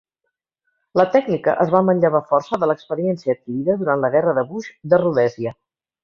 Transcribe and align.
La 0.99 1.03
tècnica 1.15 1.53
es 1.65 1.73
va 1.75 1.81
manllevar 1.89 2.21
força 2.31 2.59
de 2.63 2.69
l'experiència 2.71 3.35
adquirida 3.37 3.75
durant 3.83 4.01
la 4.05 4.11
guerra 4.15 4.33
de 4.39 4.45
Bush 4.53 4.71
de 4.95 5.01
Rhodèsia. 5.05 5.53